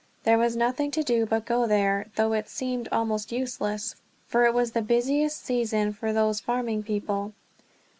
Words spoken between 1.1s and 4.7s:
but to go there, though it seemed almost useless, for it